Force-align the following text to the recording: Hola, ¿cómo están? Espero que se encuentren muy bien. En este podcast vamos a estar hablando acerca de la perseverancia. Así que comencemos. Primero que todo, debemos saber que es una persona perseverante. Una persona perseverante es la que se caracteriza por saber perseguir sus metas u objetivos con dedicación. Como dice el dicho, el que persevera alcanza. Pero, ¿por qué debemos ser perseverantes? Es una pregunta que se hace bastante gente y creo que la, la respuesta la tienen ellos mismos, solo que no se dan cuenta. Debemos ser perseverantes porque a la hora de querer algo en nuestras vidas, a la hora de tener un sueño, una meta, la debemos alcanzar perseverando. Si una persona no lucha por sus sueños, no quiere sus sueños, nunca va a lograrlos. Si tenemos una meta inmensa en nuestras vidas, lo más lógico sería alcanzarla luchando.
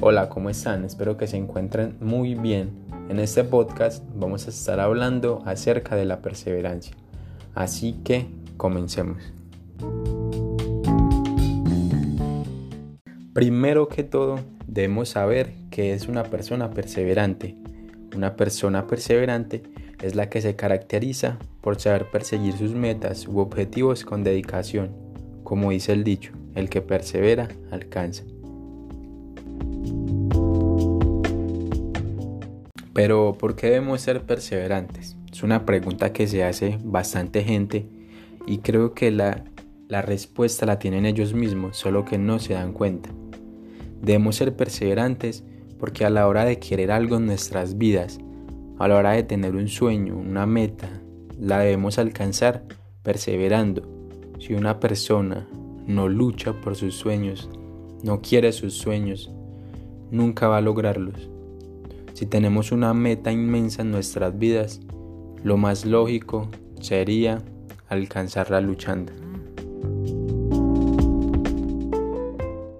Hola, 0.00 0.28
¿cómo 0.28 0.50
están? 0.50 0.84
Espero 0.84 1.16
que 1.16 1.26
se 1.26 1.36
encuentren 1.36 1.96
muy 2.00 2.36
bien. 2.36 2.70
En 3.08 3.18
este 3.18 3.42
podcast 3.42 4.04
vamos 4.14 4.46
a 4.46 4.50
estar 4.50 4.78
hablando 4.78 5.42
acerca 5.44 5.96
de 5.96 6.04
la 6.04 6.22
perseverancia. 6.22 6.94
Así 7.56 7.94
que 8.04 8.26
comencemos. 8.56 9.22
Primero 13.32 13.88
que 13.88 14.04
todo, 14.04 14.38
debemos 14.66 15.08
saber 15.08 15.54
que 15.70 15.92
es 15.92 16.06
una 16.06 16.22
persona 16.22 16.70
perseverante. 16.70 17.56
Una 18.14 18.36
persona 18.36 18.86
perseverante 18.86 19.62
es 20.02 20.14
la 20.14 20.28
que 20.28 20.40
se 20.40 20.56
caracteriza 20.56 21.38
por 21.60 21.80
saber 21.80 22.10
perseguir 22.10 22.54
sus 22.56 22.74
metas 22.74 23.26
u 23.26 23.38
objetivos 23.38 24.04
con 24.04 24.22
dedicación. 24.22 24.90
Como 25.42 25.70
dice 25.70 25.92
el 25.92 26.04
dicho, 26.04 26.32
el 26.54 26.68
que 26.68 26.82
persevera 26.82 27.48
alcanza. 27.70 28.24
Pero, 32.92 33.36
¿por 33.38 33.56
qué 33.56 33.66
debemos 33.66 34.00
ser 34.00 34.22
perseverantes? 34.22 35.16
Es 35.30 35.42
una 35.42 35.66
pregunta 35.66 36.12
que 36.14 36.26
se 36.26 36.44
hace 36.44 36.78
bastante 36.82 37.44
gente 37.44 37.86
y 38.46 38.58
creo 38.58 38.94
que 38.94 39.10
la, 39.10 39.44
la 39.86 40.00
respuesta 40.00 40.64
la 40.64 40.78
tienen 40.78 41.04
ellos 41.04 41.34
mismos, 41.34 41.76
solo 41.76 42.06
que 42.06 42.16
no 42.16 42.38
se 42.38 42.54
dan 42.54 42.72
cuenta. 42.72 43.10
Debemos 44.00 44.36
ser 44.36 44.56
perseverantes 44.56 45.44
porque 45.78 46.04
a 46.04 46.10
la 46.10 46.26
hora 46.26 46.44
de 46.44 46.58
querer 46.58 46.90
algo 46.90 47.16
en 47.16 47.26
nuestras 47.26 47.78
vidas, 47.78 48.18
a 48.78 48.88
la 48.88 48.96
hora 48.96 49.12
de 49.12 49.22
tener 49.22 49.56
un 49.56 49.68
sueño, 49.68 50.16
una 50.16 50.46
meta, 50.46 50.88
la 51.38 51.58
debemos 51.60 51.98
alcanzar 51.98 52.64
perseverando. 53.02 53.82
Si 54.38 54.54
una 54.54 54.80
persona 54.80 55.46
no 55.86 56.08
lucha 56.08 56.52
por 56.52 56.76
sus 56.76 56.94
sueños, 56.94 57.48
no 58.02 58.20
quiere 58.20 58.52
sus 58.52 58.74
sueños, 58.74 59.30
nunca 60.10 60.48
va 60.48 60.58
a 60.58 60.62
lograrlos. 60.62 61.30
Si 62.12 62.26
tenemos 62.26 62.72
una 62.72 62.94
meta 62.94 63.32
inmensa 63.32 63.82
en 63.82 63.90
nuestras 63.90 64.38
vidas, 64.38 64.80
lo 65.42 65.56
más 65.56 65.84
lógico 65.84 66.48
sería 66.80 67.42
alcanzarla 67.88 68.60
luchando. 68.60 69.12